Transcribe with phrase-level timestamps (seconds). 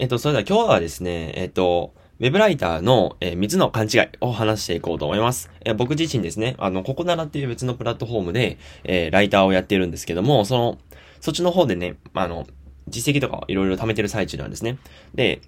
[0.00, 5.50] えっと、それでは今日はですね、えっと、ウェブライターの、えー、3つの勘違いを話していこうと思います。
[5.64, 10.78] えー、僕自身ですね、あの、ここならっていう別のプラットフォームで、えー、ライターをやってるんですけども、その、
[11.20, 12.46] そっちの方でね、あの、
[12.86, 14.78] 実績とかをいろいろ貯めてる最中なんですね。
[15.16, 15.40] で、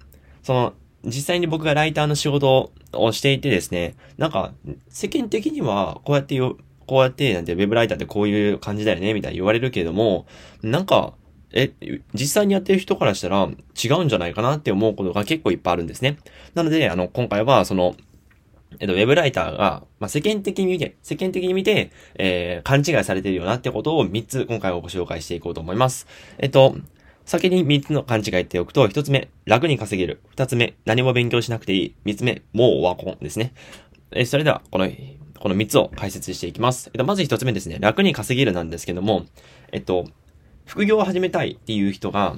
[0.43, 0.73] その、
[1.05, 4.51] 実際に僕がライターの仕事をしていてですね、なんか、
[4.89, 6.57] 世間的には、こうやってよ、
[6.87, 10.25] こうやって、なんて、ウェブライターってこういう感じだよね、みたいに言われるけれども、
[10.61, 11.13] なんか、
[11.53, 11.71] え、
[12.13, 13.49] 実際にやってる人からしたら
[13.83, 16.17] 違うんじゃないかなって思うことが結構いっぱいあるんですね。
[16.53, 17.95] なので、あの、今回は、その、
[18.79, 26.07] えっと、ウェブライターが、まあ、世間的に見て、世間的に見て、えー、勘違いされてるよなってことを3つ今回はご紹介していこうと思います。
[26.37, 26.75] えっと、
[27.25, 30.21] 先に3つの勘違いっておくと、1つ目、楽に稼げる。
[30.35, 31.95] 2つ目、何も勉強しなくていい。
[32.05, 33.53] 3つ目、もうオワコンですね。
[34.11, 34.89] えそれでは、この、
[35.39, 36.89] この3つを解説していきます。
[36.93, 39.25] えっと、まず1つ目ですね、楽に稼げるなんですけども、
[39.71, 40.05] えっと、
[40.71, 42.37] 副業を始めたいっていう人が、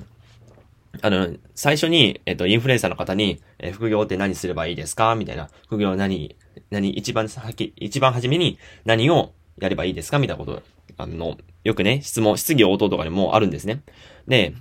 [1.04, 5.14] あの、最初に、えっと、インフルエンサーの方に、え副業って何すればいいですか？
[5.14, 5.52] みたいな。
[5.67, 6.36] 副業何、
[6.72, 10.17] 何、一番先、一番初めに何をやればいいですか？
[10.17, 10.64] みたいなこと、
[10.98, 13.84] あの、よくね、質問、質疑応答とかでもあるんですね。
[14.28, 14.56] で、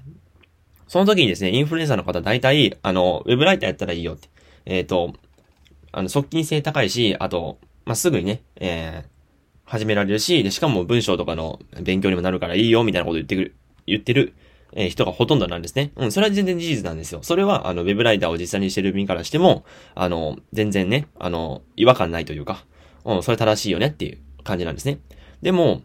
[0.87, 4.28] その時にですね、インフルエンサーの方大体、あの、ウェブライターやったらいいよって。
[4.67, 5.15] えっ、ー、と、
[5.93, 7.56] あの、側近性高いし、あと、
[7.87, 9.12] まあ、すぐにね、えー、
[9.65, 13.55] 始められるし、で、しかも文章とかの勉強にもなるからいいよ、みたいなこと言ってくる、
[13.86, 14.34] 言ってる、
[14.75, 15.92] え、人がほとんどなんですね。
[15.97, 17.20] うん、それは全然事実なんですよ。
[17.22, 22.64] それは、あの、ウェブライターを実際にしてる身からしても、あの、全然ね、あの、違和感ないというか、
[23.05, 25.00] うん、それ正しいよねっていう感じなんですね。
[25.42, 25.83] でも、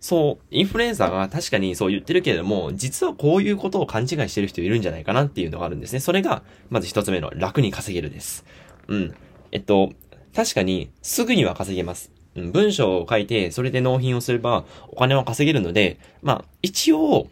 [0.00, 6.00] そう、インフルエンサーが確かにそう言ってるけれども、実はこういうことを勘違いしてる人いるんじゃないかなっていうのがあるんですね。
[6.00, 8.46] それが、まず一つ目の楽に稼げるです。
[8.88, 9.14] うん。
[9.52, 9.92] えっと、
[10.34, 12.12] 確かに、すぐには稼げます。
[12.40, 17.28] 文章を書いて、それで納品をすれば、お金は稼げるので、まあ、一応、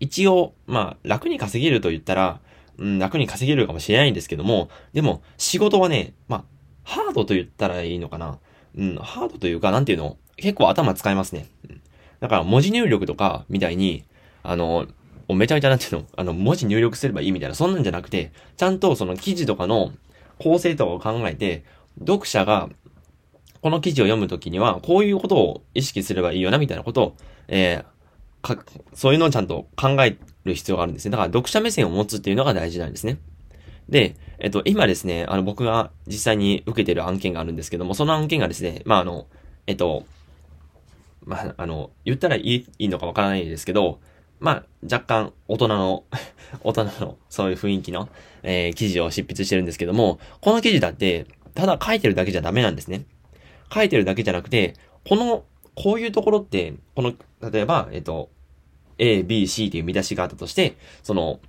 [0.00, 2.40] 一応、まあ、楽に稼げると言ったら、
[2.78, 6.44] うん、楽に稼げるかもしれないんですけども、でも、仕事はね、まあ、
[6.84, 8.38] ハードと言ったらいいのかな。
[8.76, 11.46] うん、ハードというか、なんていうの結構頭使いますね。
[12.20, 14.04] だから、文字入力とか、みたいに、
[14.42, 14.86] あの、
[15.28, 19.92] めちゃめちゃなんていうのあの、文字入力すればいいみたいな、そんなんじゃなくて、ちゃんとその記事とかの
[20.38, 21.64] 構成とかを考えて、
[22.00, 22.68] 読者が
[23.68, 27.16] この記事を読むときには、こういうことを意識すればいいよな、みたいなことを、
[27.48, 28.64] えー、か、
[28.94, 31.10] そういうのをちゃんと考える必要があるんですね。
[31.10, 33.18] だから読者目線を持つっていうのが大事なんですね。
[33.90, 39.26] で、えっと、今ですね、あの、僕が実際に受けてる案件があるんですけども、その案件がですね、まあ、あの、
[39.66, 40.06] えっと、
[41.26, 44.00] まあ、あの、言ったらいい、いいのかわからないですけど、
[44.40, 46.04] まあ、若干、大人の
[46.64, 48.08] 大人の、そういう雰囲気の、
[48.42, 53.04] えー、記事を執筆してるんですけども、この記事だって、ただ書いてるだけじゃダメなんですね。
[53.72, 54.74] 書いてるだけじゃなくて、
[55.06, 57.12] この、こういうところって、この、
[57.50, 58.30] 例えば、えっと、
[58.98, 61.40] A, B, C っていう見出しがあったとして、その、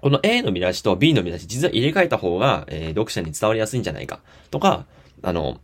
[0.00, 4.20] この A の見出しと B の見出し、実は入れ替えた方が、えー、読者に伝わりやすいんじゃないか。
[4.50, 4.86] とか、
[5.22, 5.60] あの、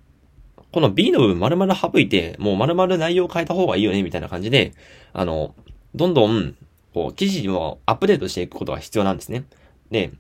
[0.72, 4.74] この B の部分丸々省いて、もう丸々内容を変えた方がいいよね、みたいな感じで、
[5.12, 5.54] あの、
[5.94, 6.54] どんどん、
[6.94, 9.44] こう、記事をアップデートしていくことが必要なんですね。
[9.90, 10.12] で、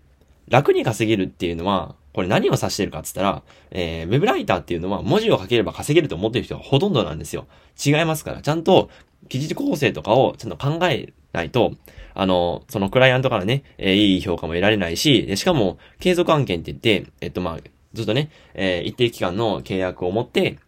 [0.48, 7.46] 楽に稼げるっていうのは、これ何を指してるかって言ったら、えー、ウェブライターっていうのは文字を書ければ稼げると思ってる人がほとんどなんですよ。
[7.86, 8.90] 違いますから、ちゃんと
[9.28, 11.74] 記事構成とかをちゃんと考えないと、
[12.14, 17.58] あの、そのクライアントからね、えー、いい評価も得られないし、しかも、継続案件って言って、えっとまあ、
[17.92, 20.58] ずっとね、えー、一定期間の契約を持って、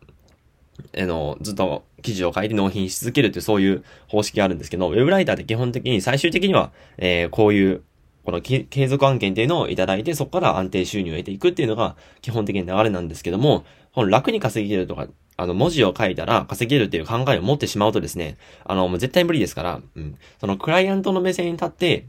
[0.97, 7.82] あの、ずっと記事を書いて納品し続けるっていうそういう方式があるんですけど、ウェブライターって基本的に最終的には、えー、こういう
[8.25, 13.64] この継続案件っていうのをいただいて、そこから安定収入を得ていくっていうのが基本的な流れなんですけども、
[13.94, 20.16] この楽に稼げるとか、あの、文字を書いたら稼げるっていう考えを持ってしまうとですね、あの、もう絶対無理ですから、うん。
[20.38, 22.06] そのクライアントの目線に立って、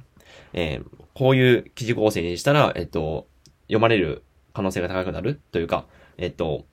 [0.54, 3.28] えー、こういう記事構成にしたら、えっと、
[3.68, 4.24] 読まれる
[4.54, 5.86] 可能性が高くなるというか、
[6.18, 6.66] えっと、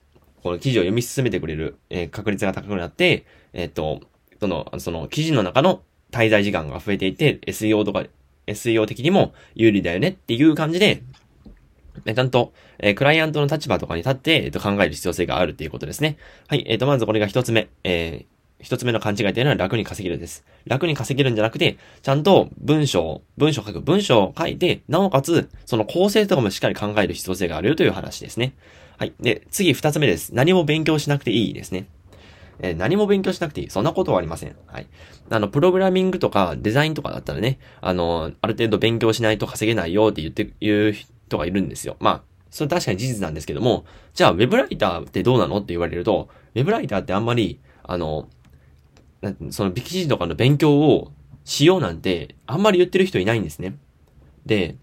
[0.43, 4.01] この記事を読み進めてくれる、えー、確率が高くなって、えっと、
[4.39, 8.03] その、その記事の中の滞在時間が増えていて、SEO とか
[8.49, 11.03] SEO 的にも有利だよねっていう感じで、
[12.05, 16.17] ちゃんと、え、クライアントの立場とかに立って、えっ、と、考える必要性があるっていうことですね。
[16.47, 16.63] はい。
[16.67, 17.67] えっ、と、まずこれが一つ目。
[17.83, 20.45] えー、一つ目の勘違いというのは楽に稼げるです。
[20.65, 28.53] 楽に稼げるんじゃなくて、ちゃんと文章、文章を書く、文章を書いて、なおかつ、その構成とかもしっかり考える必要性があるという話ですね。
[28.97, 29.13] はい。
[29.19, 30.35] で、次二つ目です。
[30.35, 31.85] 何も勉強しなくていいですね。
[32.61, 33.69] えー、何も勉強しなくていい。
[33.69, 34.55] そんなことはありません。
[34.67, 34.87] はい。
[35.29, 41.95] あの、プログラミングとかデザインとかだったらね、あの、ある程度勉強しないと稼げないよって言って、言う人がいるんですよ。
[41.99, 48.27] まあ、それ確かに事実なんですけども、じゃあ、ウェブライターってどうなのって言われると、ウェブライターってあんまり、あの、
[49.51, 51.11] その、ビキジとかの勉強を
[51.45, 53.77] しようなんて、あんまり言ってる人いないんですね。
[54.45, 54.75] で、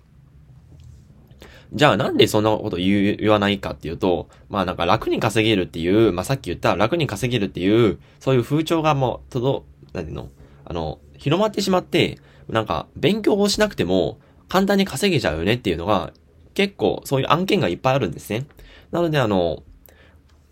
[1.73, 10.29] じゃあなんでそんなこと言わないかっていうと、まあなんか楽に稼げるっていう、まあさっき言った楽に稼げるっていう、そういう風潮がもう、とど、なんていうの？
[10.65, 12.19] あの、広まってしまって、
[12.49, 14.19] なんか勉強をしなくても
[14.49, 16.13] 簡単に稼げちゃうよねっていうのが、
[16.55, 18.47] 結構そういう案件がいっぱいあるんですね。
[18.93, 19.63] なのであの、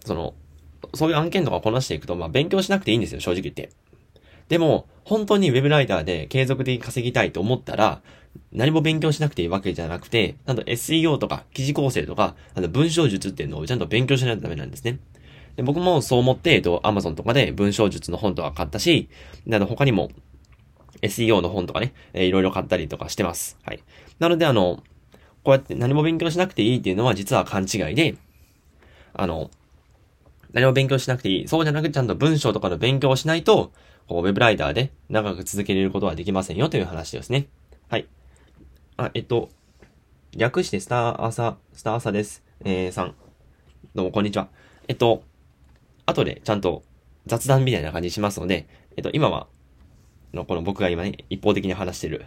[0.05, 0.35] その、
[0.95, 3.71] そういう案件とかこなしていくと、まあ勉強しなくていいんですよ、正直言って。
[4.49, 8.03] でも、本当に web ライターで継続的に稼ぎたいと思ったら、
[8.53, 14.99] 何も勉強しなくていいわけじゃなくて、なんと SEO とか記事構成とか、あの文章術っていうのをちゃんと勉強しないとダメなんですね。
[15.57, 19.09] で僕もそう思って、えっと、Amazon とかで文章術の本とか買ったし、
[19.53, 20.11] あの、他にも
[21.03, 23.59] SEO の本とかね、えー、いろいろ買ったりとかしてます。
[23.63, 23.83] はい。
[24.19, 24.83] なので、あの、
[25.45, 28.17] こうやって何も勉強しなくていいっていうのは実は勘違いで、
[29.13, 29.51] あの、
[30.55, 31.49] 何も勉強しなくていい。
[31.49, 33.73] そうじゃなくてちゃんと文章とかの勉強をしないと、
[34.07, 37.49] こう、ウェブライターで長く続けれることはできませんよという話ですね。
[37.89, 38.07] はい。
[38.97, 39.51] あ、えっと、
[40.37, 42.45] 略してスターアサ、スターアサです。
[42.65, 43.15] えー、さん。
[43.97, 44.49] どうも、こんにちは。
[44.87, 45.25] えっと、
[46.07, 46.85] 後でちゃんと
[47.27, 49.49] 雑談みたいな感じしますので、えっと、今は、
[50.33, 52.27] の、この僕が今ね、一方的に話してる、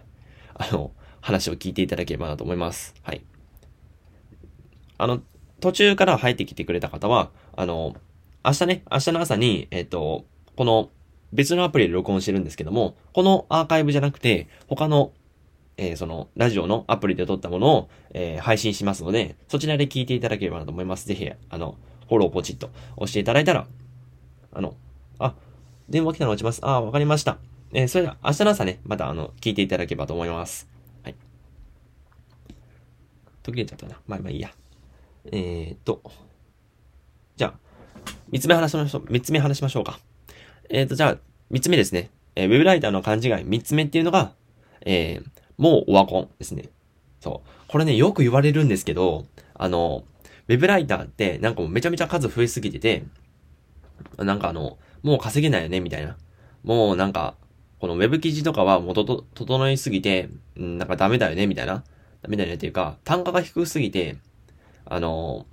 [0.54, 0.92] あの、
[1.22, 2.94] 話を聞いていただければなと思います。
[3.04, 3.24] はい。
[4.98, 5.22] あの、
[5.62, 7.96] 途中から入ってきてくれた方は、あの、
[8.44, 10.26] 明日ね、明日の朝に、えっと、
[10.56, 10.90] この
[11.34, 15.12] 別のアプリで録音してるんですけども、このアーカイブじゃなくて、他の、
[15.76, 21.08] えー、その、ラジオのアプリで撮ったものを、えー、配信しますので、そちらで聞いていただければなと思います。
[21.08, 23.68] ぜひ、あの、フォローポチッと押していただいたら、
[24.54, 24.76] あの、
[25.20, 25.36] あ、
[25.90, 26.60] 電話来たの落ちます。
[26.64, 27.38] あ、わかりました。
[27.74, 30.68] えー、それでは明日の朝ね、またあの、聞いていただければと思います。
[31.04, 31.16] はい。
[33.44, 34.00] 途切れちゃったな。
[34.08, 34.52] まあまあいいや。
[35.32, 36.02] えーと、
[38.30, 39.06] 三つ目話しましょう。
[39.10, 40.00] 三つ目話しましょうか。
[40.70, 41.18] えっ、ー、と、じゃあ、
[41.50, 42.10] 三つ目ですね。
[42.36, 44.34] えー、ウェブライターの勘違い三つ目っていうのが、
[44.86, 46.70] えー、もうオワコンですね。
[47.20, 47.50] そう。
[47.68, 50.04] これね、よく言われるんですけど、あの、
[50.48, 53.06] ウェブライターってなんかもうめちゃめちゃ数増えすぎてて、
[54.18, 56.18] なんかあの、もう稼げないよね、みたいな。
[56.64, 57.36] もうなんか、
[57.80, 61.84] このウェブ記事とかはもうとと、整いすぎて、うん、なんかダメだよね、みたいな。
[62.22, 64.18] ダメだよねっていうか、単価が低すぎて、
[64.86, 65.46] あの、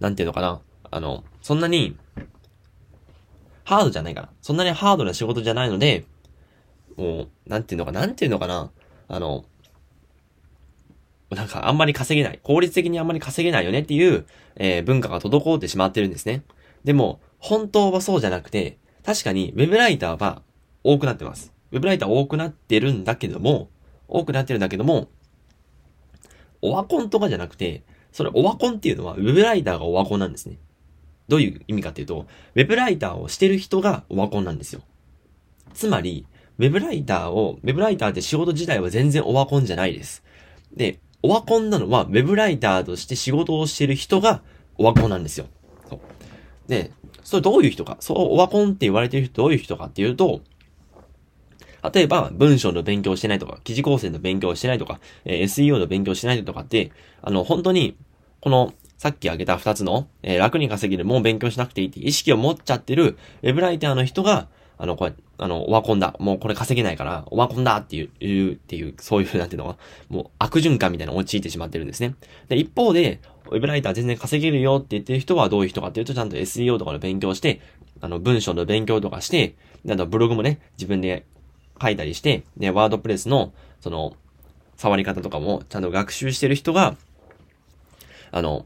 [0.00, 0.60] なんていうのかな。
[0.92, 1.96] あの、そんなに、
[3.64, 4.28] ハードじゃないかな。
[4.42, 6.04] そんなにハードな仕事じゃないので、
[6.96, 8.70] もう、なんていうのか、ななんていうのかな。
[9.08, 9.46] あの、
[11.30, 12.40] なんかあんまり稼げない。
[12.42, 16.42] 効率的にあんまり稼げないよねっていう、えー、文化が滞ってしまってるんですね。
[16.84, 20.42] でも、本当はそうじゃなくて、確かにウェブライターは
[20.84, 21.54] 多くなってます。
[21.70, 23.70] ウェブライター多くなってるんだけども、
[24.08, 25.08] 多くなってるんだけども、
[26.60, 30.58] オワコンとかじゃなくて、それオワコンっていうのはウェブライターがオワコンなんですね。
[31.32, 34.82] どういう意味かっていうと、ウェブライターをしてる人がオワコンなんですよ。
[35.72, 36.26] つまり、
[36.58, 40.22] ウェブライターを、ウェブライターって仕事自体は全然オワコンじゃないです。
[40.76, 44.42] で、オワコンなのは、ウェブライターとして仕事をしてる人が
[44.76, 45.46] オワコンなんですよ。
[45.88, 46.00] そう。
[46.68, 46.92] で、
[47.24, 50.42] それどういう人か、そう、オワコンって言われてる人どういう人かっていうと、
[51.94, 56.92] 例えば、文章の勉強してないとか、記事構成の勉強してないとか、えー、SEO の勉強してないとかって、
[57.22, 57.96] あの、本当に、
[58.42, 64.46] この、さっき挙げた二つの、えー、楽に稼げる、もう勉強しなくていいって意識を持っちゃってる、ウェブライターの人が、
[64.78, 66.14] あの、これ、あの、オワコンだ。
[66.20, 69.76] もうこれ稼げないから、オワコンだっていう、いう、っていう、そういう、なんていうのは、
[70.08, 72.14] もう悪循環みたいなの陥ってしまってるんですね。
[72.48, 77.60] で、一方で、ウェブライター全然稼げるよって言ってる人はどういう人かっていうと、ちゃんと SEO とかの勉強して、
[78.00, 79.56] あの、文章の勉強とかして、
[79.90, 81.26] あの、ブログもね、自分で
[81.82, 84.14] 書いたりして、ね、ワードプレスの、その、
[84.76, 86.94] 触り方とかもちゃんと学習してる人が、
[88.30, 88.64] あの、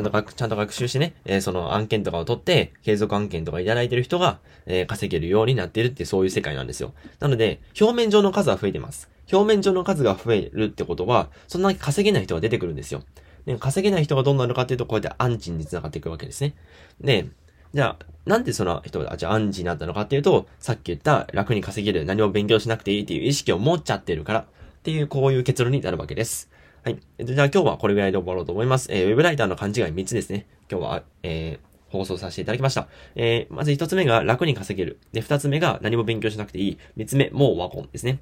[0.00, 6.92] ゃんと学、ちゃんと学習してね、えー、その案件とかを取って、継続案件とかいただいてる人が、えー、稼げるようになってるってそういう世界なんですよ。
[7.20, 9.08] なので、表面上の数は増えてます。
[9.32, 13.02] 表面上の数が増えるってことは、そんなに稼げない人が出てくるんですよ。
[13.46, 16.54] で、稼げない人がどうなるかっていうと、こうやってアンチに繋がっていくわけですね。
[17.00, 17.28] で、
[17.72, 24.44] じゃあ、なんでその人が、じゃあアンチになったのかっていうと、さっき言った楽に稼げる、何も勉強しなくていいっていう意識を持っちゃってるから、っ
[24.82, 26.49] ていう、こういう結論になるわけです。
[26.82, 26.98] はい。
[27.22, 28.88] じゃあ今日はこれぐらいで終わろうと思います。
[28.90, 30.46] えー、ウェブライターの勘違い3つですね。
[30.70, 32.88] 今日は、えー、放送させていただきました。
[33.16, 34.98] えー、まず1つ目が楽に稼げる。
[35.12, 36.78] で、2つ目が何も勉強しなくていい。
[36.96, 38.20] 3つ目、もうワコンですね。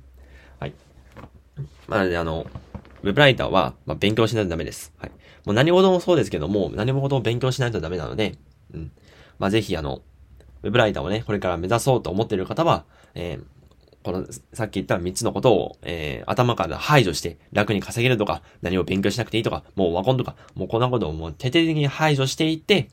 [0.59, 0.73] はい。
[1.87, 2.49] まあ、ね、あの、
[3.05, 4.93] ウェブライターは、まあ、勉強しないとダメです。
[4.99, 5.11] はい。
[5.45, 8.35] もう何事もそうですけども、何事も勉強しないとダメなので、
[8.75, 8.91] うん。
[9.39, 10.03] まあ、ぜひ、あの、
[10.65, 13.45] ウェブライターをね、これから目指そうと思っている方は、えー、
[14.09, 22.89] この、さっき言った3つのことを、えー、頭から排除して、楽に稼げるとか、何を勉強しなくていいとか、もうワコンとか、もうこんなことをもう徹底的に排除していって、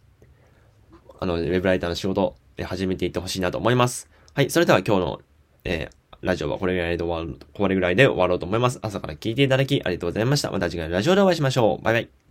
[1.22, 4.10] あの、ウェブライターの仕事、始めていってほしいなと思います。
[4.34, 5.22] はい、それでは今日の、
[5.64, 8.80] えー、ラジオはこれぐらいで終わる、これぐらいで終わろうと思います。
[8.82, 10.52] 朝から聞いていただきありがとうございました。
[10.52, 11.84] また次回のラジオでお会いしましょう。
[11.84, 12.25] バイバイ。